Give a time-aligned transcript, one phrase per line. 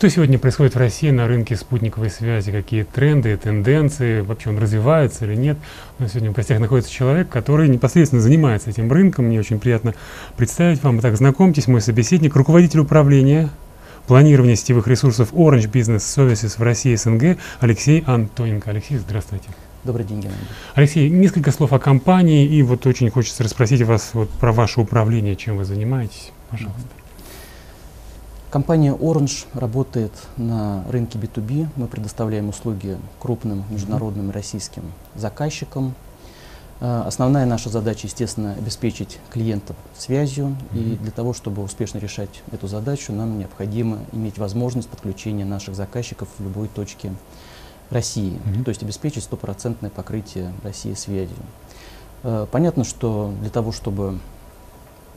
[0.00, 2.50] Что сегодня происходит в России на рынке спутниковой связи?
[2.50, 4.22] Какие тренды, тенденции?
[4.22, 5.58] Вообще он развивается или нет?
[5.98, 9.26] У нас сегодня в гостях находится человек, который непосредственно занимается этим рынком.
[9.26, 9.94] Мне очень приятно
[10.38, 11.00] представить вам.
[11.00, 13.50] Итак, знакомьтесь, мой собеседник, руководитель управления
[14.06, 18.70] планирования сетевых ресурсов Orange Business Services в России СНГ Алексей Антоненко.
[18.70, 19.50] Алексей, здравствуйте.
[19.84, 20.46] Добрый день, Геннадий.
[20.74, 25.36] Алексей, несколько слов о компании, и вот очень хочется расспросить вас вот про ваше управление,
[25.36, 26.32] чем вы занимаетесь.
[26.48, 26.88] Пожалуйста.
[28.50, 31.68] Компания Orange работает на рынке B2B.
[31.76, 34.82] Мы предоставляем услуги крупным международным российским
[35.14, 35.94] заказчикам.
[36.80, 40.56] Э, основная наша задача, естественно, обеспечить клиентов связью.
[40.72, 46.28] И для того, чтобы успешно решать эту задачу, нам необходимо иметь возможность подключения наших заказчиков
[46.36, 47.12] в любой точке
[47.90, 48.32] России.
[48.32, 48.64] Mm-hmm.
[48.64, 51.36] То есть обеспечить стопроцентное покрытие России связью.
[52.24, 54.18] Э, понятно, что для того, чтобы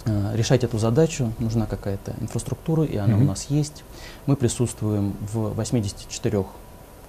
[0.06, 3.22] решать эту задачу нужна какая-то инфраструктура, и она mm-hmm.
[3.22, 3.84] у нас есть.
[4.26, 6.46] Мы присутствуем в 84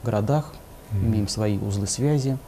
[0.03, 0.53] городах,
[0.92, 1.06] mm-hmm.
[1.06, 2.39] имеем свои узлы связи.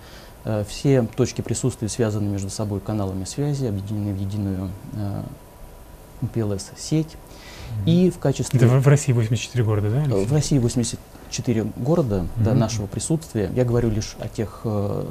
[0.45, 5.23] Э, все точки присутствия связаны между собой каналами связи, объединены в единую э,
[6.23, 7.09] MPLS-сеть.
[7.09, 7.87] Mm-hmm.
[7.87, 8.61] И в качестве...
[8.61, 10.15] Это в России 84 города, да?
[10.15, 12.45] В России 84 города mm-hmm.
[12.45, 13.51] до нашего присутствия.
[13.55, 15.07] Я говорю лишь о тех э,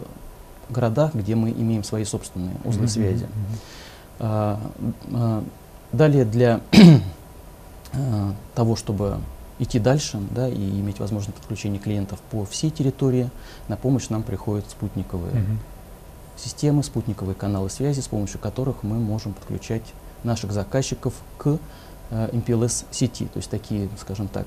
[0.69, 2.87] городах, где мы имеем свои собственные узлы mm-hmm.
[2.87, 3.25] связи.
[3.25, 3.84] Mm-hmm.
[4.19, 4.59] А,
[5.11, 5.43] а,
[5.91, 6.61] далее для
[7.93, 9.19] а, того, чтобы
[9.59, 13.29] идти дальше да, и иметь возможность подключения клиентов по всей территории,
[13.67, 15.57] на помощь нам приходят спутниковые -huh.
[16.37, 19.83] системы, спутниковые каналы связи, с помощью которых мы можем подключать
[20.23, 21.57] наших заказчиков к
[22.11, 24.45] э, MPLS-сети, то есть такие, скажем так,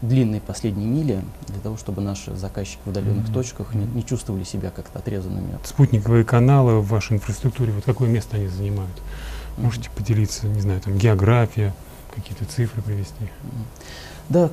[0.00, 3.34] длинные последние мили для того, чтобы наши заказчики в удаленных mm-hmm.
[3.34, 5.54] точках не, не чувствовали себя как-то отрезанными.
[5.54, 5.66] От...
[5.66, 8.96] Спутниковые каналы в вашей инфраструктуре, вот какое место они занимают?
[8.96, 9.62] Mm-hmm.
[9.62, 11.74] Можете поделиться, не знаю, там география,
[12.14, 13.24] какие-то цифры привести?
[13.24, 13.88] Mm-hmm.
[14.28, 14.50] Да,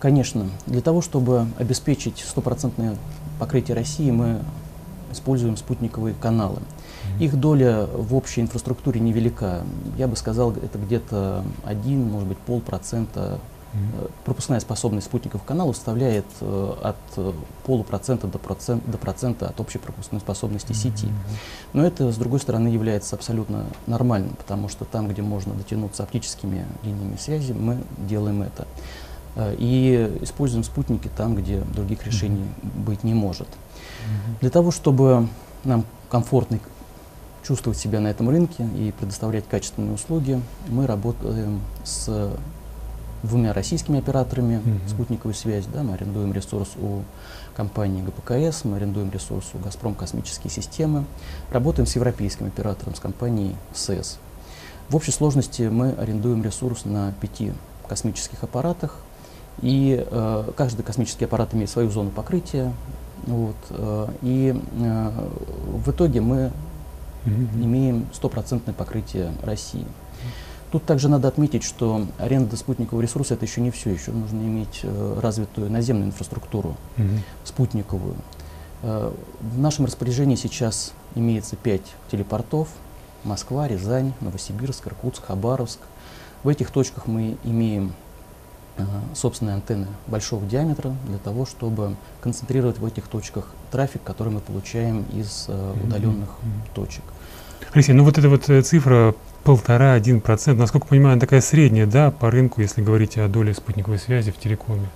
[0.00, 0.48] конечно.
[0.66, 2.96] Для того, чтобы обеспечить стопроцентное
[3.38, 4.40] покрытие России, мы
[5.12, 6.58] используем спутниковые каналы.
[6.58, 7.24] Mm-hmm.
[7.24, 9.62] Их доля в общей инфраструктуре невелика.
[9.96, 13.38] Я бы сказал, это где-то один, может быть, полпроцента
[14.24, 17.32] пропускная способность спутников канала составляет э, от э,
[17.64, 21.08] полупроцента до, процент, до процента от общей пропускной способности сети.
[21.72, 26.64] Но это, с другой стороны, является абсолютно нормальным, потому что там, где можно дотянуться оптическими
[26.82, 28.66] линиями связи, мы делаем это.
[29.58, 33.48] И используем спутники там, где других решений быть не может.
[34.40, 35.28] Для того, чтобы
[35.64, 36.58] нам комфортно
[37.46, 42.32] чувствовать себя на этом рынке и предоставлять качественные услуги, мы работаем с
[43.22, 44.88] двумя российскими операторами mm-hmm.
[44.88, 45.68] спутниковой связи.
[45.72, 47.02] Да, мы арендуем ресурс у
[47.56, 51.04] компании ГПКС, мы арендуем ресурс у «Газпром Космические системы».
[51.50, 54.18] Работаем с европейским оператором, с компанией СЭС.
[54.88, 57.52] В общей сложности мы арендуем ресурс на пяти
[57.88, 58.96] космических аппаратах.
[59.60, 62.72] И э, каждый космический аппарат имеет свою зону покрытия.
[63.26, 65.10] Вот, э, и э,
[65.84, 66.52] в итоге мы
[67.24, 67.64] mm-hmm.
[67.64, 69.84] имеем стопроцентное покрытие России.
[70.70, 74.80] Тут также надо отметить, что аренда спутникового ресурса это еще не все, еще нужно иметь
[74.82, 77.08] э, развитую наземную инфраструктуру угу.
[77.44, 78.16] спутниковую.
[78.82, 82.68] Э, в нашем распоряжении сейчас имеется пять телепортов:
[83.24, 85.80] Москва, Рязань, Новосибирск, Иркутск, Хабаровск.
[86.42, 87.94] В этих точках мы имеем
[88.76, 94.40] э, собственные антенны большого диаметра для того, чтобы концентрировать в этих точках трафик, который мы
[94.40, 96.74] получаем из э, удаленных mm-hmm.
[96.74, 97.04] точек.
[97.72, 99.14] Алексей, ну вот эта вот э, цифра
[99.44, 103.98] полтора-один процент, насколько понимаю, она такая средняя, да, по рынку, если говорить о доле спутниковой
[103.98, 104.88] связи в телекоме.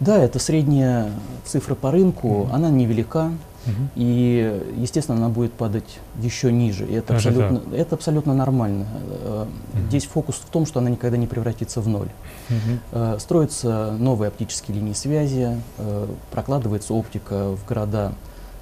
[0.00, 1.10] Да, это средняя
[1.44, 2.52] цифра по рынку, mm-hmm.
[2.52, 3.32] она невелика,
[3.64, 3.88] mm-hmm.
[3.94, 6.84] и, естественно, она будет падать еще ниже.
[6.84, 8.86] И это, абсолютно, это абсолютно нормально.
[9.14, 9.88] Mm-hmm.
[9.88, 12.08] Здесь фокус в том, что она никогда не превратится в ноль.
[12.50, 13.20] Mm-hmm.
[13.20, 18.12] Строятся новые оптические линии связи, э, прокладывается оптика в города,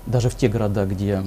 [0.07, 1.23] даже в те города, где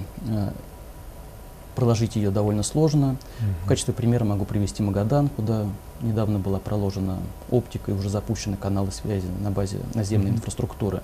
[1.78, 3.10] проложить ее довольно сложно.
[3.10, 3.66] Угу.
[3.66, 5.68] В качестве примера могу привести Магадан, куда
[6.02, 7.20] недавно была проложена
[7.52, 10.38] оптика и уже запущены каналы связи на базе наземной угу.
[10.38, 11.04] инфраструктуры.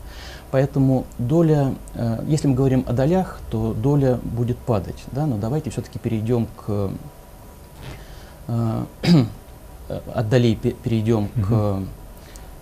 [0.49, 5.03] Поэтому доля, э, если мы говорим о долях, то доля будет падать.
[5.11, 5.27] Да?
[5.27, 6.89] Но давайте все-таки перейдем к
[8.47, 8.85] э,
[10.15, 11.45] от долей перейдем угу.
[11.45, 11.83] к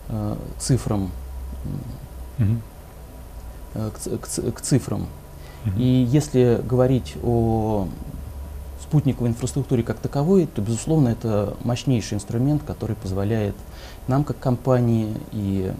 [0.09, 1.11] э, цифрам,
[2.37, 2.57] угу.
[3.73, 5.07] к, к, к цифрам
[5.77, 7.87] и если говорить о
[8.81, 13.55] спутниковой инфраструктуре как таковой, то, безусловно, это мощнейший инструмент, который позволяет
[14.07, 15.71] нам, как компании и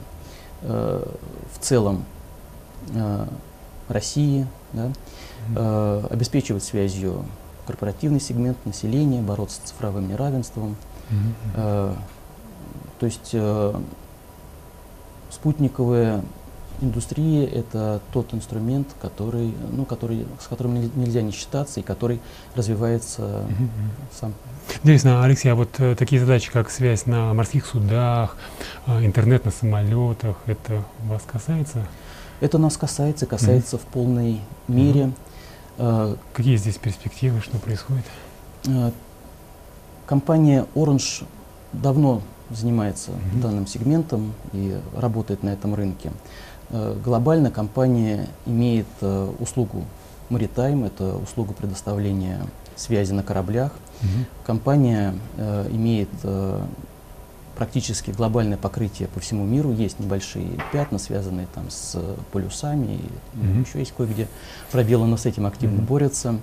[0.62, 1.06] э,
[1.54, 2.06] в целом
[2.94, 3.26] э,
[3.88, 4.92] России, да,
[5.56, 7.26] э, обеспечивать связью
[7.68, 10.76] корпоративный сегмент населения, бороться с цифровым неравенством.
[11.56, 11.94] Э,
[13.00, 13.76] то есть э,
[15.30, 16.24] спутниковая
[16.82, 22.20] индустрия— это тот инструмент, который, ну, который, с которым нельзя не считаться и который
[22.56, 24.20] развивается mm-hmm.
[24.20, 24.34] сам.
[24.78, 28.36] Интересно, Алексей, а вот э, такие задачи, как связь на морских судах,
[28.88, 31.88] э, интернет на самолетах, это вас касается?
[32.40, 33.80] Это нас касается, касается mm-hmm.
[33.80, 35.02] в полной мере.
[35.02, 36.14] Mm-hmm.
[36.14, 38.06] Э, Какие здесь перспективы, что происходит?
[38.68, 38.92] Э,
[40.06, 41.24] компания Orange
[41.74, 43.42] давно занимается mm-hmm.
[43.42, 46.10] данным сегментом и работает на этом рынке.
[46.10, 46.51] Э,
[47.04, 49.86] глобально компания имеет э, услугу
[50.30, 52.42] Maritime, это услуга предоставления
[52.76, 53.72] связи на кораблях.
[54.02, 54.46] Угу.
[54.46, 56.62] Компания э, имеет э,
[57.56, 59.72] практически глобальное покрытие по всему миру.
[59.72, 61.98] Есть небольшие пятна, связанные там с
[62.32, 63.00] полюсами,
[63.36, 63.60] и, угу.
[63.60, 64.28] еще есть кое-где
[64.72, 65.88] пробелы, но с этим активно угу.
[65.88, 66.40] борются.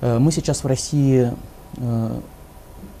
[0.00, 1.32] Э, мы сейчас в России
[1.76, 2.20] э,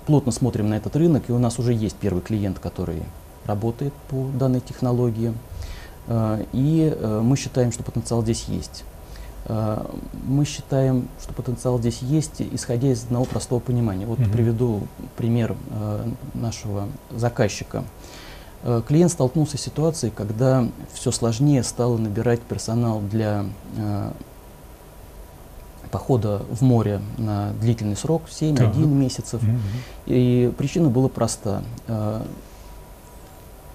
[0.06, 3.02] плотно смотрим на этот рынок, и у нас уже есть первый клиент, который
[3.46, 5.32] работает по данной технологии.
[6.08, 8.84] Э, и э, мы считаем, что потенциал здесь есть.
[9.44, 9.84] Э,
[10.26, 14.06] мы считаем, что потенциал здесь есть, исходя из одного простого понимания.
[14.06, 14.32] Вот mm-hmm.
[14.32, 14.82] приведу
[15.16, 15.56] пример
[16.34, 17.84] нашего заказчика.
[18.88, 23.44] Клиент столкнулся с ситуацией, когда все сложнее стало набирать персонал для
[25.92, 28.86] похода в море на длительный срок, 7-1 uh-huh.
[28.86, 29.42] месяцев.
[29.42, 29.58] Uh-huh.
[30.06, 31.62] И причина была проста.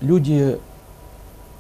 [0.02, 0.60] Люди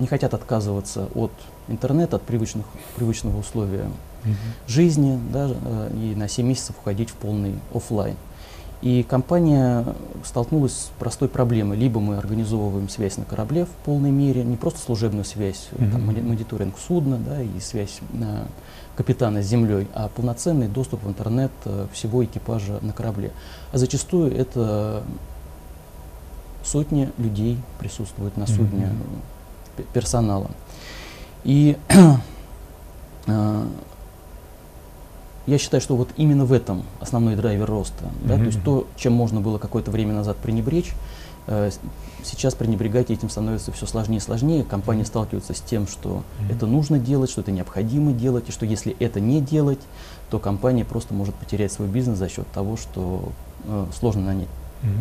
[0.03, 1.31] не хотят отказываться от
[1.69, 2.65] интернета, от привычных,
[2.97, 3.85] привычного условия
[4.25, 4.35] mm-hmm.
[4.67, 8.17] жизни, да, э, и на 7 месяцев уходить в полный офлайн.
[8.81, 9.85] И компания
[10.25, 11.77] столкнулась с простой проблемой.
[11.77, 15.91] Либо мы организовываем связь на корабле в полной мере, не просто служебную связь, mm-hmm.
[15.93, 18.45] там, мониторинг судна да, и связь на
[18.97, 23.31] капитана с землей, а полноценный доступ в интернет э, всего экипажа на корабле.
[23.71, 25.03] А зачастую это
[26.61, 28.87] сотни людей присутствуют на судне.
[28.87, 29.32] Mm-hmm
[29.93, 30.51] персонала.
[31.43, 31.77] И
[33.27, 33.65] э,
[35.45, 38.05] я считаю, что вот именно в этом основной драйвер роста.
[38.05, 38.27] Mm-hmm.
[38.27, 40.93] Да, то есть то, чем можно было какое-то время назад пренебречь,
[41.47, 41.71] э,
[42.23, 44.63] сейчас пренебрегать этим становится все сложнее и сложнее.
[44.63, 46.55] Компания сталкивается с тем, что mm-hmm.
[46.55, 49.79] это нужно делать, что это необходимо делать, и что если это не делать,
[50.29, 53.31] то компания просто может потерять свой бизнес за счет того, что
[53.65, 54.47] э, сложно нанять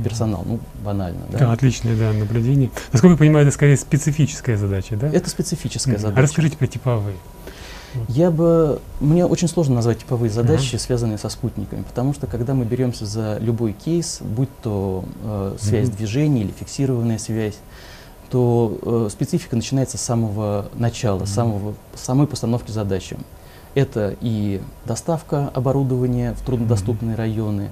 [0.05, 1.21] персонал, ну, банально.
[1.31, 1.39] Да?
[1.39, 2.71] Да, отличное да, наблюдение.
[2.93, 5.09] Насколько я понимаю, это скорее специфическая задача, да?
[5.09, 5.99] Это специфическая mm-hmm.
[5.99, 6.19] задача.
[6.19, 7.17] А расскажите про типовые.
[8.09, 10.79] Я бы, мне очень сложно назвать типовые задачи, uh-huh.
[10.79, 15.89] связанные со спутниками, потому что когда мы беремся за любой кейс, будь то э, связь
[15.89, 15.97] uh-huh.
[15.97, 17.59] движения или фиксированная связь,
[18.31, 21.27] то э, специфика начинается с самого начала, uh-huh.
[21.27, 23.17] самого, самой постановки задачи.
[23.75, 27.19] Это и доставка оборудования в труднодоступные uh-huh.
[27.19, 27.71] районы,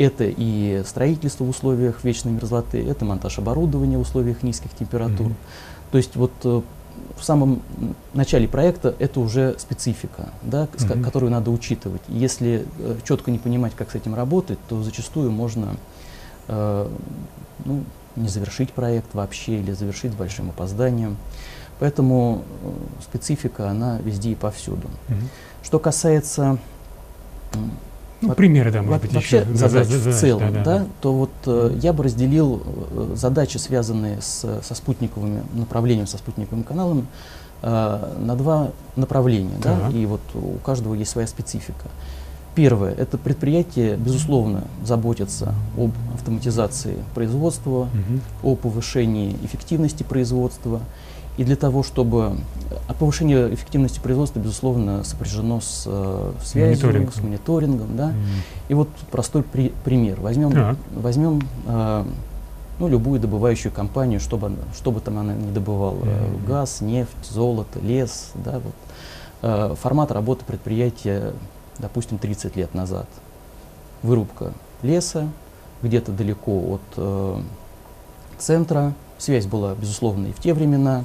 [0.00, 5.28] это и строительство в условиях вечной мерзлоты, это монтаж оборудования в условиях низких температур.
[5.28, 5.90] Mm-hmm.
[5.92, 6.62] То есть вот э,
[7.18, 7.62] в самом
[8.14, 11.02] начале проекта это уже специфика, да, mm-hmm.
[11.02, 12.00] которую надо учитывать.
[12.08, 15.76] Если э, четко не понимать, как с этим работать, то зачастую можно
[16.48, 16.88] э,
[17.64, 17.84] ну,
[18.16, 21.16] не завершить проект вообще или завершить с большим опозданием.
[21.78, 22.72] Поэтому э,
[23.02, 24.88] специфика, она везде и повсюду.
[25.08, 25.28] Mm-hmm.
[25.62, 26.58] Что касается
[28.20, 29.54] ну, примеры, да, может быть, вообще еще.
[29.54, 33.56] задач да, в целом, да, да, да, то вот э, я бы разделил э, задачи,
[33.56, 37.06] связанные с, со спутниковыми направлением, со спутниковым каналом,
[37.62, 41.88] э, на два направления, да, да, и вот у каждого есть своя специфика.
[42.54, 48.20] Первое, это предприятие, безусловно, заботится об автоматизации производства, угу.
[48.42, 50.80] о повышении эффективности производства,
[51.36, 52.36] и для того, чтобы
[52.86, 57.14] а повышение эффективности производства, безусловно, сопряжено с э, связью, Мониторинг.
[57.14, 57.96] с мониторингом.
[57.96, 58.10] Да?
[58.10, 58.14] Mm.
[58.68, 60.20] И вот простой при, пример.
[60.20, 60.76] Возьмем, yeah.
[60.94, 62.04] возьмем э,
[62.78, 66.46] ну, любую добывающую компанию, чтобы, чтобы там она не добывала mm.
[66.46, 68.32] газ, нефть, золото, лес.
[68.34, 68.74] Да, вот.
[69.42, 71.32] э, формат работы предприятия,
[71.78, 73.06] допустим, 30 лет назад.
[74.02, 75.28] Вырубка леса
[75.82, 77.40] где-то далеко от э,
[78.38, 78.94] центра.
[79.18, 81.04] Связь была, безусловно, и в те времена.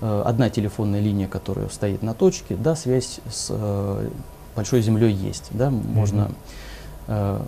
[0.00, 4.08] Э, одна телефонная линия, которая стоит на точке, да, связь с э,
[4.54, 6.30] большой землей есть, да, можно
[7.08, 7.40] э,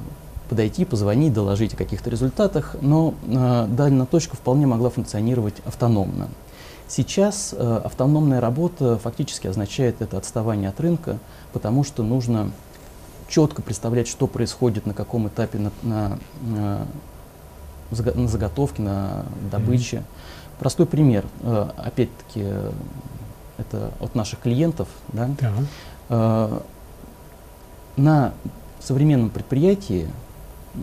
[0.49, 6.29] подойти, позвонить, доложить о каких-то результатах, но э, данная точка вполне могла функционировать автономно.
[6.89, 11.19] Сейчас э, автономная работа фактически означает это отставание от рынка,
[11.53, 12.51] потому что нужно
[13.29, 16.87] четко представлять, что происходит на каком этапе на, на, на,
[17.93, 19.99] на заготовке, на добыче.
[19.99, 20.30] Mm-hmm
[20.61, 22.47] Простой пример, э, опять-таки,
[23.57, 24.89] это от наших клиентов.
[25.09, 25.31] Да?
[25.41, 25.53] Да.
[26.11, 26.61] Э,
[27.97, 28.35] на
[28.79, 30.07] современном предприятии
[30.75, 30.79] э,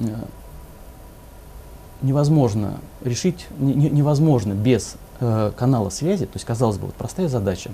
[2.01, 7.69] невозможно решить, не, невозможно без э, канала связи, то есть, казалось бы, вот простая задача.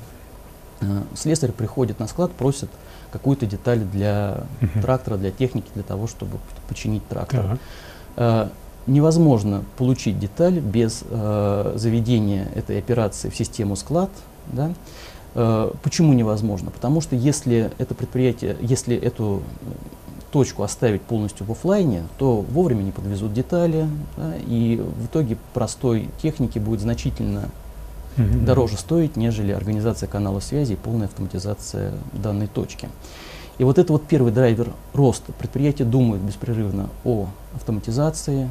[0.82, 2.70] Э, слесарь приходит на склад, просит
[3.14, 4.82] какую-то деталь для uh-huh.
[4.82, 7.58] трактора, для техники, для того, чтобы починить трактор.
[8.18, 8.52] Uh-huh.
[8.86, 14.10] Невозможно получить деталь без э, заведения этой операции в систему склад.
[14.52, 14.74] Да?
[15.36, 16.70] Э, почему невозможно?
[16.72, 19.42] Потому что если это предприятие, если эту
[20.34, 23.88] точку оставить полностью в офлайне, то вовремя не подвезут детали,
[24.18, 27.50] да, и в итоге простой техники будет значительно
[28.18, 28.44] mm-hmm.
[28.44, 32.90] дороже стоить, нежели организация канала связи и полная автоматизация данной точки.
[33.60, 35.32] И вот это вот первый драйвер роста.
[35.34, 38.50] Предприятия думают беспрерывно о автоматизации,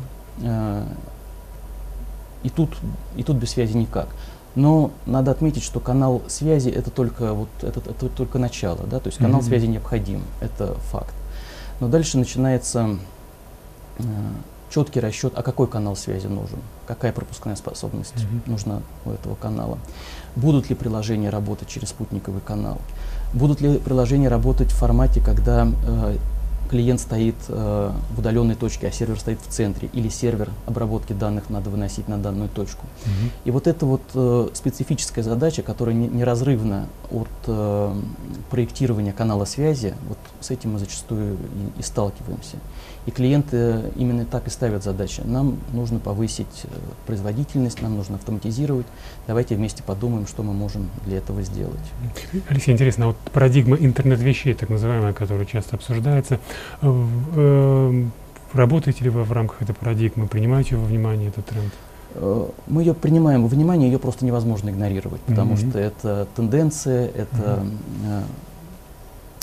[2.43, 2.77] и, тут,
[3.17, 4.09] и тут без связи никак.
[4.55, 9.01] Но надо отметить, что канал связи это только, вот, это, это только начало, да?
[9.01, 9.45] то есть канал mm-hmm.
[9.45, 11.15] связи необходим, это факт.
[11.81, 12.99] Но дальше начинается
[13.99, 14.03] э,
[14.71, 18.51] четкий расчет, а какой канал связи нужен, какая пропускная способность mm-hmm.
[18.51, 19.79] нужна у этого канала.
[20.37, 22.79] Будут ли приложения работать через спутниковый канал?
[23.33, 26.17] Будут ли приложения работать в формате, когда э,
[26.73, 31.50] клиент стоит э, в удаленной точке, а сервер стоит в центре, или сервер обработки данных
[31.50, 32.87] надо выносить на данную точку.
[32.87, 33.31] Mm-hmm.
[33.45, 37.95] И вот это вот э, специфическая задача, которая не, неразрывна от э,
[38.50, 42.57] проектирования канала связи, вот с этим мы зачастую и, и сталкиваемся.
[43.04, 45.23] И клиенты именно так и ставят задачи.
[45.25, 46.68] Нам нужно повысить э,
[47.04, 48.87] производительность, нам нужно автоматизировать.
[49.26, 51.80] Давайте вместе подумаем, что мы можем для этого сделать.
[52.49, 56.38] Алексей, интересно, вот парадигма интернет-вещей, так называемая, которая часто обсуждается,
[56.80, 58.04] э, э,
[58.52, 61.73] работаете ли вы в рамках этой парадигмы, принимаете во внимание этот тренд?
[62.66, 65.71] Мы ее принимаем во внимание, ее просто невозможно игнорировать, потому mm-hmm.
[65.71, 67.64] что это тенденция, это,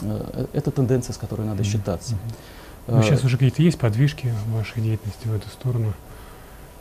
[0.02, 0.50] mm-hmm.
[0.54, 1.66] это тенденция, с которой надо mm-hmm.
[1.66, 2.14] считаться.
[2.14, 2.59] Mm-hmm.
[2.92, 5.94] Ну, сейчас уже какие-то есть подвижки в вашей деятельности в эту сторону?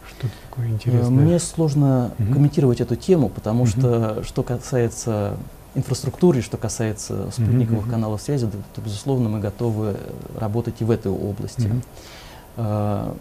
[0.09, 1.11] Что-то такое интересное?
[1.11, 2.33] Мне сложно угу.
[2.33, 3.71] комментировать эту тему, потому угу.
[3.71, 5.37] что, что касается
[5.75, 7.91] инфраструктуры, что касается спутниковых угу.
[7.91, 9.97] каналов связи, то, то, безусловно, мы готовы
[10.35, 11.67] работать и в этой области.
[11.67, 13.17] Угу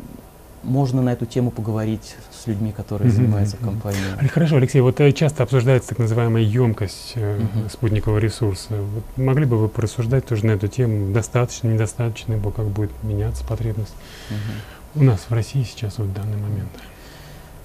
[0.63, 3.15] можно на эту тему поговорить с людьми, которые mm-hmm.
[3.15, 4.27] занимаются компанией.
[4.29, 7.71] Хорошо, Алексей, вот э, часто обсуждается так называемая емкость э, mm-hmm.
[7.71, 8.75] спутникового ресурса.
[8.75, 13.43] Вот могли бы вы порассуждать тоже на эту тему, достаточно, недостаточно, либо как будет меняться
[13.45, 13.93] потребность
[14.29, 15.01] mm-hmm.
[15.01, 16.69] у нас в России сейчас вот в данный момент?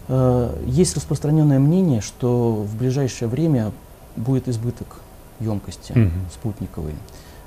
[0.08, 3.72] Э, есть распространенное мнение, что в ближайшее время
[4.16, 4.99] будет избыток
[5.40, 6.11] емкости mm-hmm.
[6.32, 6.94] спутниковой.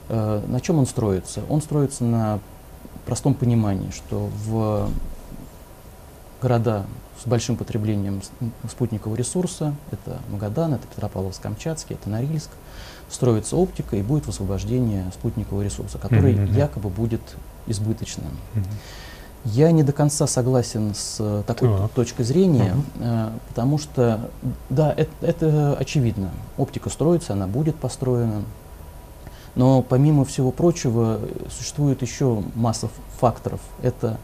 [0.10, 1.42] Э, на чем он строится?
[1.50, 2.40] Он строится на
[3.06, 4.90] простом понимании, что в
[6.46, 6.86] города
[7.24, 8.22] с большим потреблением
[8.70, 12.52] спутникового ресурса, это Магадан, это Петропавловск-Камчатский, это Норильск,
[13.10, 16.56] строится оптика и будет высвобождение спутникового ресурса, который mm-hmm.
[16.56, 17.22] якобы будет
[17.66, 18.28] избыточным.
[18.54, 18.64] Mm-hmm.
[19.46, 21.92] Я не до конца согласен с э, такой так.
[21.92, 23.32] точкой зрения, uh-huh.
[23.50, 24.30] потому что,
[24.70, 26.32] да, это, это очевидно.
[26.58, 28.42] Оптика строится, она будет построена.
[29.54, 31.20] Но помимо всего прочего,
[31.56, 33.62] существует еще масса факторов.
[33.84, 34.18] Это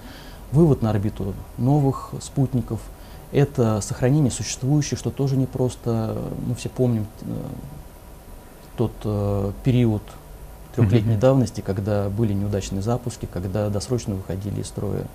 [0.51, 2.79] вывод на орбиту новых спутников,
[3.31, 6.17] это сохранение существующих, что тоже непросто.
[6.45, 7.25] Мы все помним э,
[8.75, 10.01] тот э, период
[10.75, 11.19] трехлетней mm-hmm.
[11.19, 15.05] давности, когда были неудачные запуски, когда досрочно выходили из строя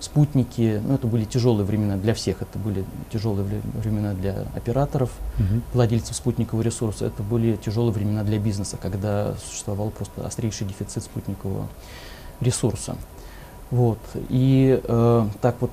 [0.00, 0.80] спутники.
[0.84, 5.62] Ну, это были тяжелые времена для всех, это были тяжелые времена для операторов, mm-hmm.
[5.72, 11.68] владельцев спутникового ресурса, это были тяжелые времена для бизнеса, когда существовал просто острейший дефицит спутникового
[12.40, 12.96] ресурса.
[13.70, 13.98] Вот.
[14.28, 15.70] И э, так вот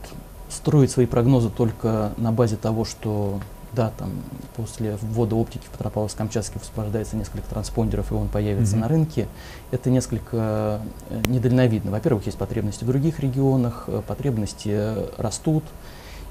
[0.50, 3.39] строить свои прогнозы только на базе того, что
[3.74, 4.10] да, там
[4.55, 8.79] после ввода оптики в Петропавловск-Камчатске высвобождается несколько транспондеров, и он появится mm-hmm.
[8.79, 9.27] на рынке,
[9.71, 11.91] это несколько э, недальновидно.
[11.91, 15.63] Во-первых, есть потребности в других регионах, э, потребности растут,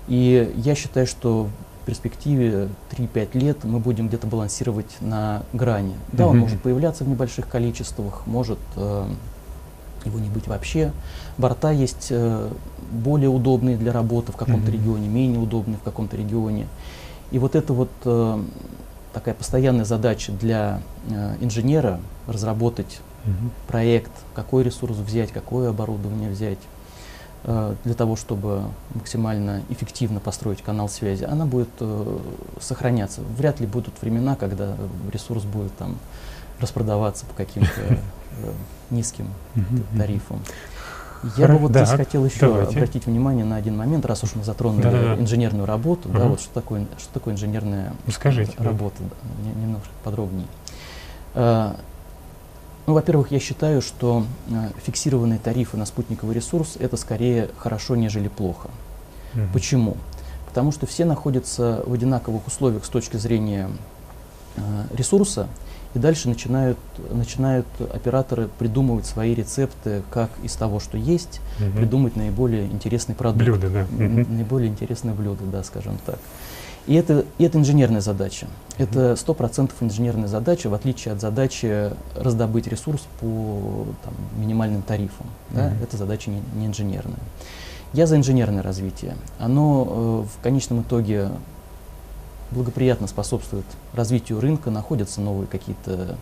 [0.06, 1.48] и я считаю, что
[1.82, 5.94] в перспективе 3-5 лет мы будем где-то балансировать на грани.
[6.12, 6.28] Да, mm-hmm.
[6.28, 9.06] он может появляться в небольших количествах, может э,
[10.06, 10.92] его не быть вообще.
[11.38, 12.50] Борта есть э,
[12.90, 14.72] более удобные для работы в каком-то mm-hmm.
[14.72, 16.66] регионе, менее удобные в каком-то регионе.
[17.30, 18.42] И вот это вот э,
[19.12, 23.50] такая постоянная задача для э, инженера разработать mm-hmm.
[23.68, 26.58] проект, какой ресурс взять, какое оборудование взять
[27.44, 28.64] э, для того, чтобы
[28.94, 32.18] максимально эффективно построить канал связи, она будет э,
[32.60, 33.20] сохраняться.
[33.36, 34.74] Вряд ли будут времена, когда
[35.12, 35.96] ресурс будет там
[36.60, 37.96] распродаваться по каким-то э,
[38.90, 39.26] низким
[39.96, 40.40] тарифам.
[41.36, 42.76] Я бы вот здесь хотел еще давайте.
[42.76, 45.22] обратить внимание на один момент, раз уж мы затронули да, да, да.
[45.22, 46.18] инженерную работу, угу.
[46.18, 47.92] да, вот что такое, что такое инженерная
[48.58, 49.60] работа, да.
[49.60, 50.46] немножко подробнее.
[51.34, 51.76] А,
[52.86, 58.28] ну, во-первых, я считаю, что а, фиксированные тарифы на спутниковый ресурс это скорее хорошо, нежели
[58.28, 58.70] плохо.
[59.34, 59.42] Угу.
[59.52, 59.96] Почему?
[60.46, 63.70] Потому что все находятся в одинаковых условиях с точки зрения
[64.56, 64.60] э,
[64.96, 65.46] ресурса,
[65.94, 66.78] и дальше начинают,
[67.10, 71.78] начинают операторы придумывать свои рецепты, как из того, что есть, угу.
[71.78, 73.44] придумать наиболее интересный продукт.
[73.44, 73.86] Блюдо, да.
[73.90, 76.18] Наиболее интересное блюдо, да, скажем так.
[76.86, 78.46] И это, и это инженерная задача.
[78.78, 85.26] Это сто процентов инженерная задача, в отличие от задачи раздобыть ресурс по там, минимальным тарифам.
[85.50, 85.68] Да?
[85.68, 85.82] Mm-hmm.
[85.82, 87.20] Это задача не, не инженерная.
[87.92, 89.16] Я за инженерное развитие.
[89.38, 91.30] Оно э, в конечном итоге
[92.50, 96.16] благоприятно способствует развитию рынка, находятся новые какие-то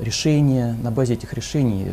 [0.00, 1.92] решения, на базе этих решений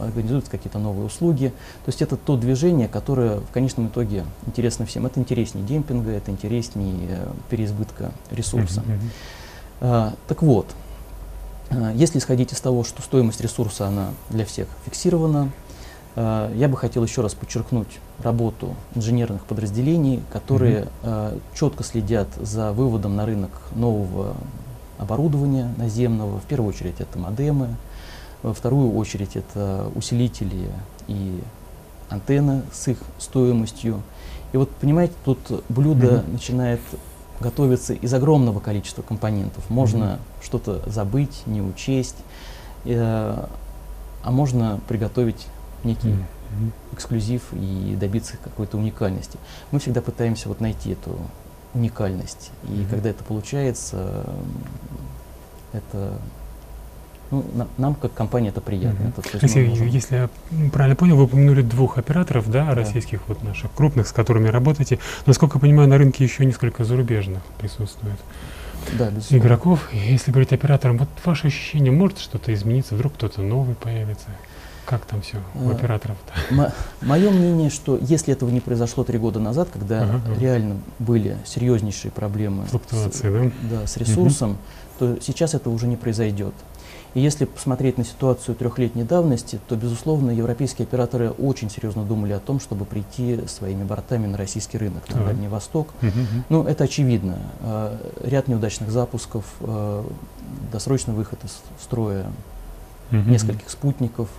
[0.00, 1.52] организуются какие-то новые услуги.
[1.84, 5.06] То есть это то движение, которое в конечном итоге интересно всем.
[5.06, 8.82] Это интереснее демпинга, это интереснее э, переизбытка ресурса.
[9.80, 10.66] А, так вот,
[11.70, 15.50] а, если исходить из того, что стоимость ресурса она для всех фиксирована,
[16.16, 21.40] я бы хотел еще раз подчеркнуть работу инженерных подразделений, которые mm-hmm.
[21.54, 24.36] четко следят за выводом на рынок нового
[24.98, 26.38] оборудования наземного.
[26.38, 27.74] В первую очередь это модемы,
[28.42, 30.68] во вторую очередь это усилители
[31.08, 31.40] и
[32.10, 34.02] антенны с их стоимостью.
[34.52, 36.32] И вот, понимаете, тут блюдо mm-hmm.
[36.32, 36.80] начинает
[37.40, 39.68] готовиться из огромного количества компонентов.
[39.68, 40.44] Можно mm-hmm.
[40.44, 42.16] что-то забыть, не учесть,
[42.84, 43.46] э,
[44.22, 45.46] а можно приготовить
[45.84, 46.70] некий mm-hmm.
[46.92, 49.38] эксклюзив и добиться какой-то уникальности.
[49.70, 51.18] Мы всегда пытаемся вот найти эту
[51.74, 52.50] уникальность.
[52.64, 52.90] И mm-hmm.
[52.90, 54.26] когда это получается,
[55.72, 56.18] это
[57.30, 59.04] ну, на, нам как компания это приятно.
[59.04, 59.18] Mm-hmm.
[59.18, 59.86] Это, Алексей, можем...
[59.88, 60.30] если я
[60.72, 64.98] правильно понял, вы упомянули двух операторов, да, да, российских вот наших крупных, с которыми работаете.
[65.26, 68.18] Насколько я понимаю, на рынке еще несколько зарубежных присутствует.
[68.98, 69.88] Да, игроков.
[69.92, 74.28] Если говорить операторам, вот ваше ощущение, может что-то измениться, вдруг кто-то новый появится?
[74.84, 76.72] Как там все у а, операторов-то?
[77.00, 82.10] Мое мнение, что если этого не произошло три года назад, когда ага, реально были серьезнейшие
[82.10, 83.78] проблемы Флуктуации, с, да?
[83.80, 84.58] Да, с ресурсом, угу.
[84.98, 86.54] то сейчас это уже не произойдет.
[87.14, 92.40] И если посмотреть на ситуацию трехлетней давности, то, безусловно, европейские операторы очень серьезно думали о
[92.40, 95.88] том, чтобы прийти своими бортами на российский рынок, на Дальний Восток.
[96.02, 96.12] Uh
[96.48, 97.38] Ну, это очевидно.
[97.60, 100.04] А, ряд неудачных запусков, а,
[100.72, 102.26] досрочный выход из строя
[103.12, 104.28] нескольких спутников–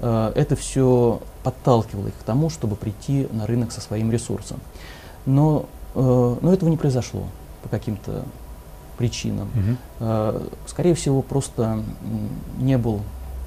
[0.00, 4.58] это все подталкивало их к тому, чтобы прийти на рынок со своим ресурсом.
[5.26, 7.24] Но, э, но этого не произошло
[7.62, 8.24] по каким-то
[8.98, 9.48] причинам.
[10.00, 10.40] Угу.
[10.66, 11.82] Скорее всего, просто
[12.58, 13.00] не был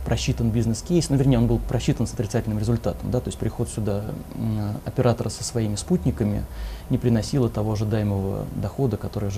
[0.06, 4.06] просчитан бизнес-кейс, ну, вернее, он был просчитан с отрицательным результатом, да, то есть приход сюда
[4.86, 6.46] оператора со своими спутниками
[6.90, 9.30] не приносило того ожидаемого дохода, который,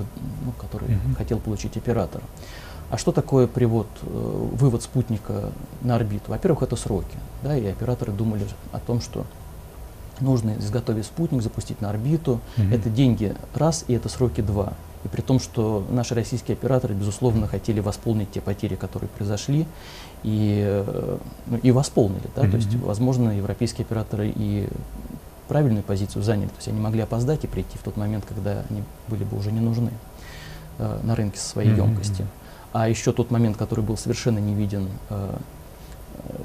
[0.45, 2.21] ну, который uh хотел получить оператор.
[2.91, 5.51] А что такое привод, э, вывод спутника
[5.81, 6.29] на орбиту?
[6.29, 7.17] Во-первых, это сроки.
[7.41, 9.25] Да, и операторы думали о том, что
[10.19, 12.41] нужно изготовить спутник, запустить на орбиту.
[12.57, 12.75] Mm-hmm.
[12.75, 14.73] Это деньги раз, и это сроки два.
[15.05, 19.65] И при том, что наши российские операторы, безусловно, хотели восполнить те потери, которые произошли,
[20.23, 20.85] и,
[21.47, 22.27] ну, и восполнили.
[22.35, 22.43] Да?
[22.43, 22.51] Mm-hmm.
[22.51, 24.67] То есть, возможно, европейские операторы и
[25.47, 26.49] правильную позицию заняли.
[26.49, 29.53] То есть они могли опоздать и прийти в тот момент, когда они были бы уже
[29.53, 29.91] не нужны
[30.77, 31.87] э, на рынке со своей mm-hmm.
[31.87, 32.25] емкости.
[32.73, 35.37] А еще тот момент, который был совершенно не виден э,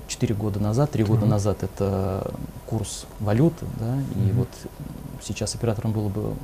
[0.09, 2.33] 4 года назад, 3 года назад, это
[2.67, 4.49] курс валюты, да, и вот
[5.23, 6.35] сейчас операторам было бы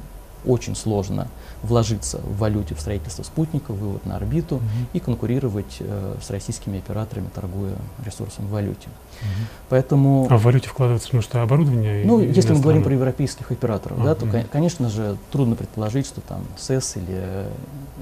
[0.44, 1.28] очень сложно
[1.62, 4.86] вложиться в валюте в строительство спутника, вывод на орбиту mm-hmm.
[4.94, 8.88] и конкурировать э, с российскими операторами, торгуя ресурсом в валюте.
[8.88, 9.46] Mm-hmm.
[9.68, 10.26] Поэтому...
[10.28, 12.04] А в валюте вкладывается, потому что оборудование?
[12.04, 14.04] Ну, если мы говорим про европейских операторов, mm-hmm.
[14.04, 14.48] да, то, mm-hmm.
[14.50, 17.46] конечно же, трудно предположить, что там СЭС или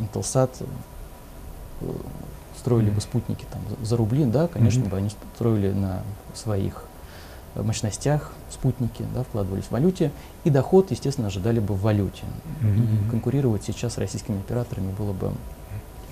[0.01, 0.51] Intelsat
[2.59, 6.03] строили бы спутники там, за рубли, да, конечно бы они строили на
[6.35, 6.85] своих
[7.55, 10.13] э, мощностях спутники, да, вкладывались в валюте,
[10.45, 12.25] и доход, естественно, ожидали бы в валюте.
[12.63, 15.33] И конкурировать сейчас с российскими операторами было бы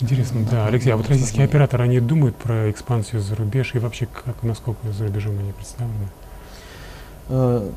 [0.01, 0.67] Интересно, да.
[0.67, 4.93] Алексей, а вот российские операторы, они думают про экспансию за рубеж и вообще как, насколько
[4.93, 6.09] за рубежом они представлены?
[7.29, 7.69] Э,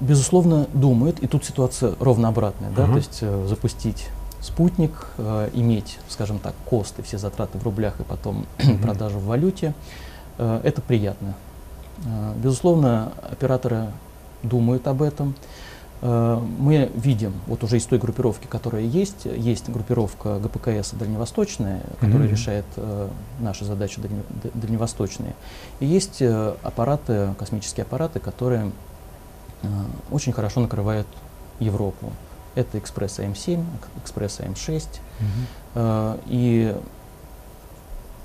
[0.00, 4.08] безусловно, думают, и тут ситуация ровно обратная, да, то есть э, запустить
[4.40, 8.46] спутник, э, иметь, скажем так, косты, все затраты в рублях и потом
[8.82, 9.74] продажу в валюте,
[10.38, 11.34] э, это приятно.
[12.04, 13.88] Э, безусловно, операторы
[14.42, 15.34] думают об этом.
[16.00, 22.28] Э, мы видим, вот уже из той группировки, которая есть, есть группировка ГПКС дальневосточная, которая
[22.28, 22.30] mm-hmm.
[22.30, 23.08] решает э,
[23.40, 24.22] наши задачи дальне,
[24.54, 25.34] дальневосточные.
[25.80, 28.70] И есть э, аппараты, космические аппараты, которые
[29.62, 29.66] э,
[30.12, 31.08] очень хорошо накрывают
[31.58, 32.12] Европу.
[32.58, 33.64] Это экспресс М7,
[34.02, 34.88] экспресс М6.
[35.20, 36.20] Угу.
[36.26, 36.76] И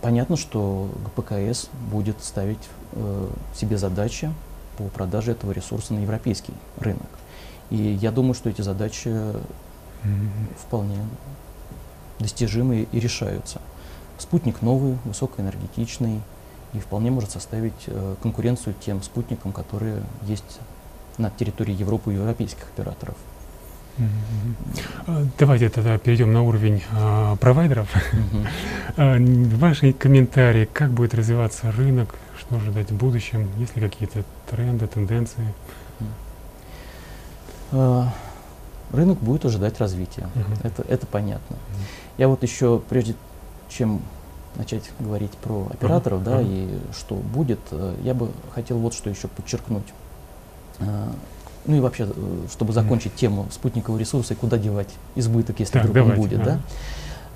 [0.02, 2.58] понятно, что ГПКС будет ставить
[2.94, 4.34] э, себе задачи
[4.78, 7.06] по продаже этого ресурса на европейский рынок.
[7.70, 9.16] И я думаю, что эти задачи
[10.58, 10.98] вполне
[12.18, 13.62] достижимы и решаются.
[14.18, 16.22] Спутник новый, высокоэнергетичный
[16.74, 20.60] и вполне может составить э, конкуренцию тем спутникам, которые есть
[21.20, 23.16] на территории Европы и европейских операторов.
[25.08, 27.90] А, давайте тогда перейдем на уровень а, провайдеров.
[28.96, 34.88] А, ваши комментарии, как будет развиваться рынок, что ожидать в будущем, есть ли какие-то тренды,
[34.88, 35.54] тенденции?
[37.72, 38.14] А,
[38.92, 40.28] рынок будет ожидать развития,
[40.64, 41.58] это, это понятно.
[42.18, 43.16] Я вот еще, прежде
[43.70, 44.02] чем
[44.56, 46.26] начать говорить про операторов, uh-huh.
[46.26, 46.46] да, uh-huh.
[46.48, 49.88] и что будет, э, я бы хотел вот что еще подчеркнуть.
[51.64, 55.74] А, ну и вообще, э, чтобы закончить тему спутникового ресурса и куда девать избыток, если
[55.74, 56.42] так, вдруг он будет.
[56.42, 56.46] Ага.
[56.46, 56.60] Да?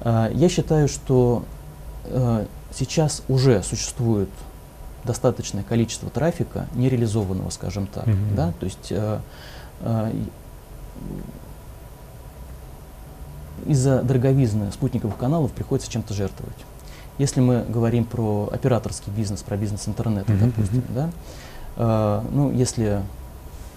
[0.02, 1.44] А, я считаю, что
[2.06, 4.30] э, сейчас уже существует
[5.04, 8.08] достаточное количество трафика, нереализованного, скажем так.
[8.08, 8.36] Mm-hmm.
[8.36, 8.54] Да?
[8.60, 9.20] То есть э,
[13.66, 16.58] из-за дороговизны спутниковых каналов приходится чем-то жертвовать.
[17.18, 20.46] Если мы говорим про операторский бизнес, про бизнес интернета, mm-hmm.
[20.46, 23.02] допустим, да, ну, если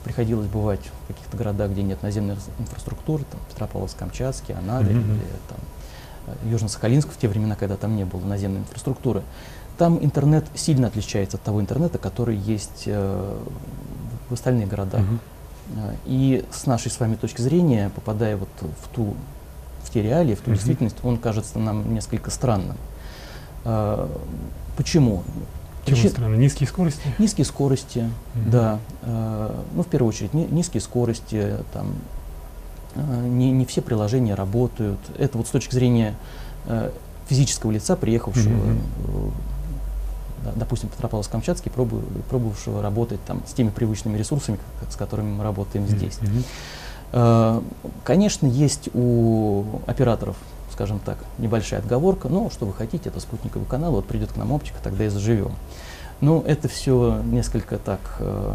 [0.05, 5.15] приходилось бывать в каких-то городах, где нет наземной инфраструктуры, там, Петропавловск-Камчатский, Анадырь mm-hmm.
[5.15, 5.59] или там,
[6.27, 9.23] э, Южно-Сахалинск в те времена, когда там не было наземной инфраструктуры.
[9.79, 13.39] Там интернет сильно отличается от того интернета, который есть э,
[14.29, 15.01] в остальных городах.
[15.01, 15.97] Mm-hmm.
[16.07, 19.15] И с нашей с вами точки зрения, попадая вот в ту
[19.83, 20.55] в те реалии, в ту mm-hmm.
[20.55, 22.77] действительность, он кажется нам несколько странным.
[23.65, 24.09] Э,
[24.77, 25.23] почему?
[25.91, 26.09] Чего Причи...
[26.09, 26.35] странно?
[26.37, 27.03] Низкие скорости?
[27.19, 28.51] Низкие скорости, mm-hmm.
[28.51, 28.79] да.
[29.03, 31.95] Э, ну, в первую очередь, ни, низкие скорости, там,
[32.95, 34.99] э, не, не все приложения работают.
[35.19, 36.15] Это вот с точки зрения
[36.67, 36.91] э,
[37.29, 39.33] физического лица, приехавшего, mm-hmm.
[40.45, 45.87] да, допустим, Петропавловск-Камчатский, пробу, пробовавшего работать там, с теми привычными ресурсами, с которыми мы работаем
[45.89, 46.19] здесь.
[47.13, 47.61] Э,
[48.05, 50.37] конечно, есть у операторов
[50.73, 54.53] скажем так, небольшая отговорка, но что вы хотите, это спутниковый канал, вот придет к нам
[54.53, 55.53] оптика, тогда и заживем.
[56.21, 58.55] Ну, это все несколько так э,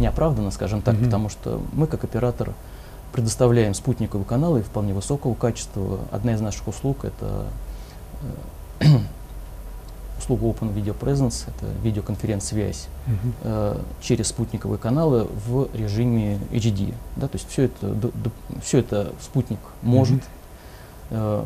[0.00, 1.04] неоправданно, скажем так, mm-hmm.
[1.04, 2.52] потому что мы, как оператор,
[3.12, 6.00] предоставляем спутниковые каналы вполне высокого качества.
[6.10, 7.46] Одна из наших услуг это
[8.80, 8.86] э,
[10.18, 13.32] услуга Open Video Presence, это видеоконференц-связь mm-hmm.
[13.42, 16.94] э, через спутниковые каналы в режиме HD.
[17.16, 18.30] Да, то есть все это, д, д,
[18.62, 20.18] все это спутник может.
[20.18, 20.39] Mm-hmm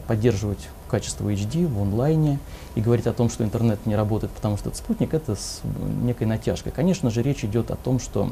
[0.07, 2.39] поддерживать качество HD в онлайне
[2.75, 5.63] и говорить о том, что интернет не работает, потому что это спутник, это с
[6.03, 6.71] некой натяжкой.
[6.71, 8.31] Конечно же, речь идет о том, что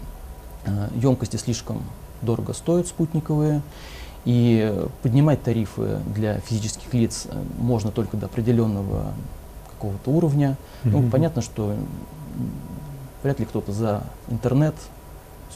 [0.64, 1.83] э, емкости слишком
[2.21, 3.62] дорого стоят спутниковые,
[4.25, 9.12] и поднимать тарифы для физических лиц э, можно только до определенного
[9.71, 10.57] какого-то уровня.
[10.85, 10.90] Mm-hmm.
[10.90, 11.75] Ну, понятно, что
[13.23, 14.75] вряд ли кто-то за интернет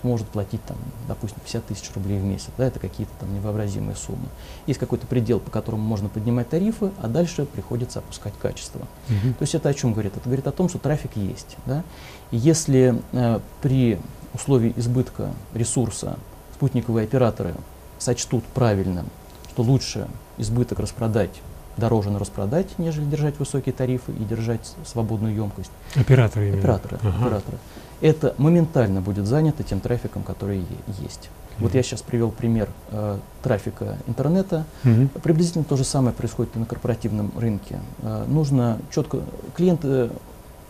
[0.00, 0.76] сможет платить, там,
[1.08, 2.50] допустим, 50 тысяч рублей в месяц.
[2.56, 4.28] Да, это какие-то там невообразимые суммы.
[4.66, 8.80] Есть какой-то предел, по которому можно поднимать тарифы, а дальше приходится опускать качество.
[9.08, 9.34] Угу.
[9.38, 10.16] То есть это о чем говорит?
[10.16, 11.56] Это говорит о том, что трафик есть.
[11.66, 11.82] Да?
[12.30, 13.98] И если э, при
[14.34, 16.18] условии избытка ресурса
[16.54, 17.54] спутниковые операторы
[17.98, 19.06] сочтут правильным,
[19.50, 21.30] что лучше избыток распродать
[21.76, 25.70] дороже на распродать, нежели держать высокие тарифы и держать свободную емкость.
[25.94, 26.58] Операторы именно.
[26.58, 27.26] Операторы, ага.
[27.26, 27.58] операторы
[28.00, 30.64] это моментально будет занято тем трафиком, который
[31.00, 31.30] есть.
[31.30, 31.60] Mm-hmm.
[31.60, 34.64] Вот я сейчас привел пример э, трафика интернета.
[34.84, 35.20] Mm-hmm.
[35.20, 37.78] Приблизительно то же самое происходит и на корпоративном рынке.
[38.02, 39.20] Э, нужно четко
[39.54, 40.10] клиенты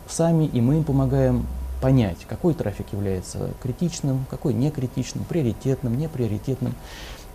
[0.09, 1.47] сами и мы им помогаем
[1.81, 6.75] понять, какой трафик является критичным, какой не критичным, приоритетным, неприоритетным.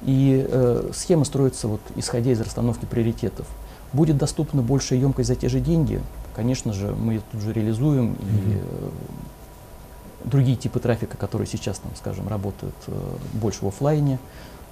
[0.04, 3.46] И э, схема строится вот исходя из расстановки приоритетов.
[3.94, 6.02] Будет доступна большая емкость за те же деньги,
[6.36, 8.52] конечно же, мы ее тут же реализуем mm-hmm.
[8.52, 8.90] и э,
[10.26, 12.94] другие типы трафика, которые сейчас, там, скажем, работают э,
[13.34, 14.20] больше в офлайне,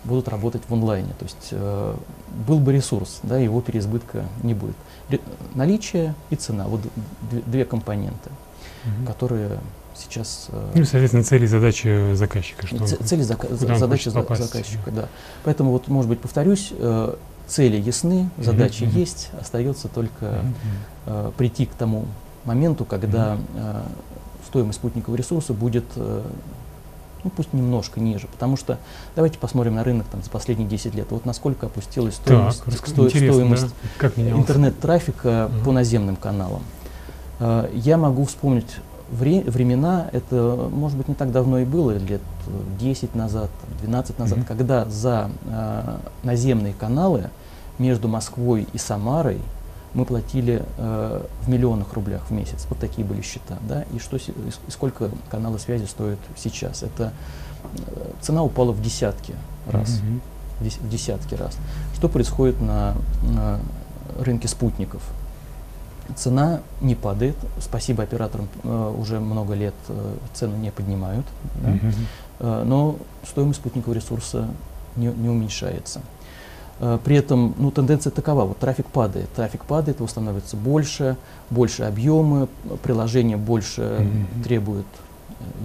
[0.03, 1.13] будут работать в онлайне.
[1.19, 1.95] То есть э,
[2.47, 4.75] был бы ресурс, да, его переизбытка не будет.
[5.09, 5.19] Ре
[5.55, 6.81] наличие и цена, вот
[7.45, 8.29] две компоненты,
[8.85, 9.07] угу.
[9.07, 9.59] которые
[9.95, 10.47] сейчас...
[10.49, 12.67] Э, ну, соответственно, цели и задачи заказчика.
[12.67, 15.09] Что цели зака задачи за заказчика, да.
[15.43, 17.15] Поэтому, вот, может быть, повторюсь, э,
[17.47, 18.97] цели ясны, задачи угу.
[18.97, 20.53] есть, остается только угу.
[21.07, 22.05] э, прийти к тому
[22.45, 23.41] моменту, когда угу.
[23.55, 23.81] э,
[24.49, 26.23] стоимость спутникового ресурса будет, э,
[27.23, 28.79] ну пусть немножко ниже, потому что
[29.15, 31.07] давайте посмотрим на рынок там, за последние 10 лет.
[31.11, 33.67] Вот насколько опустилась стоимость, так, сто, стоимость
[34.01, 34.07] да?
[34.17, 35.65] интернет-трафика угу.
[35.65, 36.63] по наземным каналам.
[37.39, 38.77] Э, я могу вспомнить
[39.11, 42.21] вре времена, это, может быть, не так давно и было, лет
[42.79, 43.49] 10 назад,
[43.81, 47.29] 12 назад, mm когда за э, наземные каналы
[47.77, 49.39] между Москвой и Самарой
[49.93, 52.67] мы платили э, в миллионах рублях в месяц.
[52.69, 53.57] Вот такие были счета.
[53.67, 53.83] Да?
[53.93, 54.31] И, что, и
[54.67, 56.83] сколько каналы связи стоят сейчас?
[56.83, 57.11] Это
[57.87, 59.33] э, цена упала в десятки
[59.67, 60.01] раз.
[60.01, 60.79] Mm-hmm.
[60.81, 61.57] В десятки раз.
[61.95, 63.59] Что происходит на, на
[64.19, 65.01] рынке спутников?
[66.15, 67.35] Цена не падает.
[67.59, 71.25] Спасибо операторам, э, уже много лет э, цену не поднимают.
[71.55, 71.69] Да?
[71.69, 71.93] Mm-hmm.
[72.39, 72.97] Э, но
[73.27, 74.49] стоимость спутникового ресурса
[74.95, 76.01] не, не уменьшается.
[76.79, 81.17] Э, при этом ну, тенденция такова, вот трафик падает, трафик падает, его становится больше,
[81.49, 82.47] больше объемы,
[82.83, 84.43] приложение больше mm-hmm.
[84.43, 84.85] требует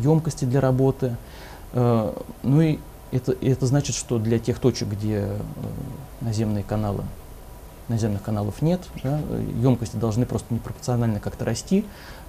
[0.02, 1.16] емкости для работы.
[1.72, 2.78] Ну и
[3.10, 5.28] это, это значит, что для тех точек, где
[6.20, 7.02] наземные каналы
[7.88, 9.20] наземных каналов нет, да,
[9.60, 11.84] емкости должны просто непропорционально как-то расти,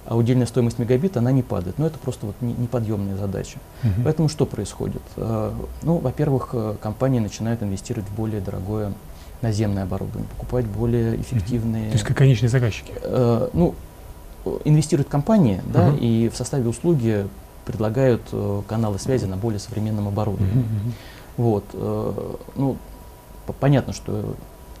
[0.06, 1.78] а удельная стоимость мегабита, она не падает.
[1.78, 3.58] Но это просто вот неподъемная задача.
[3.82, 4.04] Uh -huh.
[4.04, 5.02] Поэтому что происходит?
[5.16, 8.92] Э, ну, во-первых, э, компании начинают инвестировать в более дорогое
[9.42, 11.84] наземное оборудование, покупать более эффективные...
[11.84, 11.90] Uh -huh.
[11.90, 12.92] То есть как конечные заказчики?
[13.02, 13.74] Э, ну,
[14.64, 15.72] инвестируют компании, uh -huh.
[15.72, 17.26] да, и в составе услуги
[17.64, 18.22] предлагают
[18.68, 20.54] каналы связи на более современном оборудовании.
[20.54, 20.92] -huh.
[21.36, 21.64] Вот,
[22.56, 22.76] ну,
[23.60, 24.36] понятно, что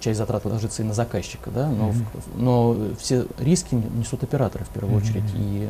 [0.06, 2.20] часть затрат ложится и на заказчика, да, но, mm-hmm.
[2.36, 5.02] в, но все риски несут операторы в первую mm-hmm.
[5.02, 5.24] очередь.
[5.34, 5.68] И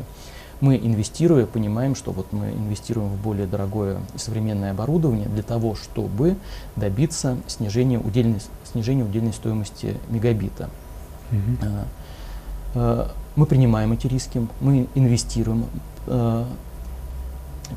[0.61, 5.73] мы, инвестируя, понимаем, что вот мы инвестируем в более дорогое и современное оборудование для того,
[5.73, 6.35] чтобы
[6.75, 8.39] добиться снижения удельной,
[8.71, 10.69] снижения удельной стоимости мегабита.
[11.31, 11.85] Mm-hmm.
[12.75, 15.65] А, мы принимаем эти риски, мы инвестируем,
[16.05, 16.45] а,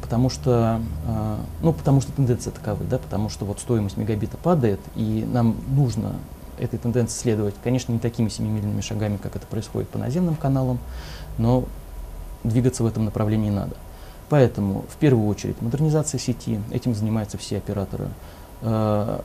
[0.03, 4.81] потому что, а, ну, потому что тенденция таковы, да, потому что вот стоимость мегабита падает,
[4.95, 6.17] и нам нужно
[6.61, 10.79] этой тенденции следовать, конечно, не такими семимильными шагами, как это происходит по наземным каналам,
[11.39, 11.65] но
[12.45, 13.77] двигаться в этом направлении надо.
[14.29, 18.09] Поэтому, в первую очередь, модернизация сети, этим занимаются все операторы.
[18.63, 19.21] Э,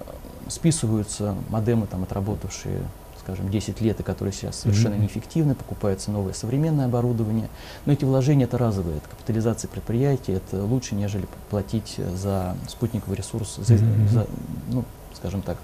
[0.48, 2.82] списываются модемы, там, отработавшие,
[3.20, 5.02] скажем, 10 лет, и которые сейчас совершенно mm-hmm.
[5.02, 7.50] неэффективны, покупается новое современное оборудование.
[7.86, 13.58] Но эти вложения это разовые, это капитализация предприятия, это лучше, нежели платить за спутниковый ресурс,
[13.58, 14.10] за, mm-hmm.
[14.10, 14.28] за
[14.70, 15.58] ну, скажем так,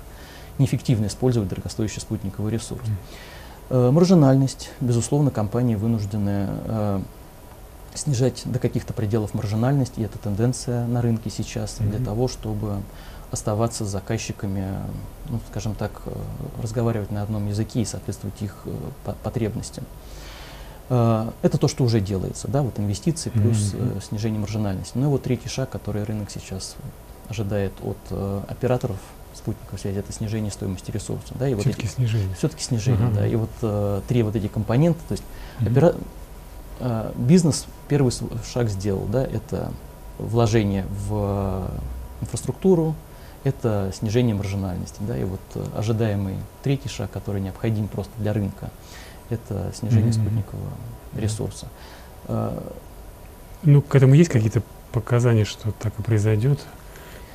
[0.57, 2.83] неэффективно использовать дорогостоящий спутниковый ресурс.
[3.71, 4.69] Э, маржинальность.
[4.81, 7.01] Безусловно, компании вынуждены э,
[7.93, 11.89] снижать до каких-то пределов маржинальность, и это тенденция на рынке сейчас mm-hmm.
[11.89, 12.81] для того, чтобы
[13.31, 14.65] оставаться с заказчиками,
[15.29, 16.11] ну, скажем так, э,
[16.61, 19.85] разговаривать на одном языке и соответствовать их э, потребностям.
[20.89, 24.03] Это то, что уже делается, да, вот инвестиции плюс mm-hmm.
[24.03, 24.97] снижение маржинальности.
[24.97, 26.75] Ну и вот третий шаг, который рынок сейчас
[27.29, 28.97] ожидает от операторов
[29.35, 31.33] спутниковой связи, это снижение стоимости ресурса.
[31.35, 32.35] Да, и вот все-таки снижение.
[32.35, 33.15] Все-таки снижение, uh-huh.
[33.15, 33.27] да.
[33.27, 35.23] И вот э, три вот эти компонента, то есть
[35.59, 35.71] uh-huh.
[35.71, 35.95] опера...
[36.79, 38.11] э, бизнес первый
[38.51, 39.71] шаг сделал, да, это
[40.17, 41.69] вложение в
[42.21, 42.95] инфраструктуру,
[43.43, 48.69] это снижение маржинальности, да, и вот э, ожидаемый третий шаг, который необходим просто для рынка,
[49.29, 50.21] это снижение mm-hmm.
[50.21, 50.71] спутникового
[51.15, 51.67] ресурса.
[52.27, 52.59] Э,
[53.63, 56.59] ну, к этому есть какие-то показания, что так и произойдет?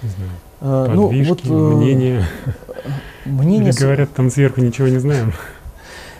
[0.02, 0.30] Не знаю.
[0.60, 2.26] А, ну, вот, э, мнения.
[3.24, 3.70] Мнение...
[3.70, 5.32] Или говорят, там сверху ничего не знаем.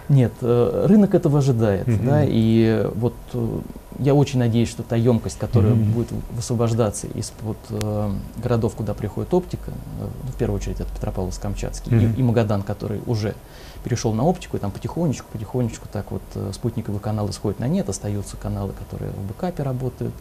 [0.08, 2.06] Нет, э, рынок этого ожидает, uh-huh.
[2.06, 3.58] да, и вот э,
[3.98, 5.92] я очень надеюсь, что та емкость, которая uh-huh.
[5.92, 12.14] будет высвобождаться из-под э, городов, куда приходит оптика, э, в первую очередь это Петропавловск-Камчатский uh-huh.
[12.14, 13.34] и, и Магадан, который уже
[13.82, 17.88] перешел на оптику, и там потихонечку, потихонечку так вот э, спутниковые каналы сходят на нет,
[17.88, 20.14] остаются каналы, которые в бэкапе работают.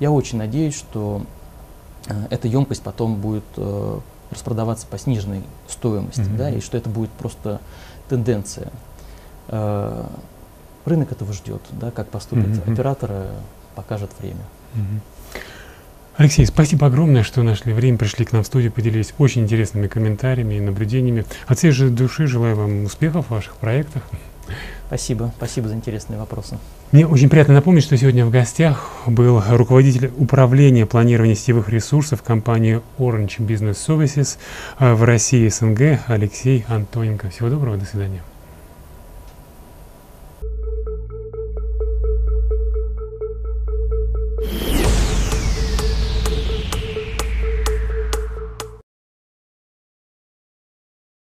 [0.00, 1.45] Я очень надеюсь, что Э,
[2.30, 3.98] эта емкость потом будет э,
[4.30, 6.36] распродаваться по сниженной стоимости, mm-hmm.
[6.36, 7.60] да, и что это будет просто
[8.08, 8.70] тенденция.
[9.48, 10.04] Э,
[10.84, 12.72] рынок этого ждет, да, как поступят mm-hmm.
[12.72, 13.26] операторы,
[13.74, 14.42] покажет время.
[14.74, 15.00] Mm-hmm.
[16.16, 20.54] Алексей, спасибо огромное, что нашли время, пришли к нам в студию, поделились очень интересными комментариями
[20.54, 21.26] и наблюдениями.
[21.46, 24.02] От всей же души желаю вам успехов в ваших проектах.
[24.86, 26.58] Спасибо, спасибо за интересные вопросы.
[26.92, 32.80] Мне очень приятно напомнить, что сегодня в гостях был руководитель управления планирования сетевых ресурсов компании
[32.98, 34.38] Orange Business Services
[34.78, 37.30] э, в России СНГ Алексей Антоненко.
[37.30, 38.22] Всего доброго, до свидания.